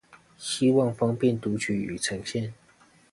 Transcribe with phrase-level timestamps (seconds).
[0.35, 2.55] 希望方便讀取與呈現